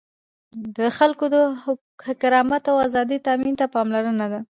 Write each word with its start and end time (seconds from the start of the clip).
د 0.77 0.79
خلکو 0.97 1.25
د 1.33 1.35
کرامت 2.21 2.63
او 2.71 2.75
آزادیو 2.87 3.23
تأمین 3.27 3.53
ته 3.59 3.65
پاملرنه 3.75 4.27
ده. 4.31 4.39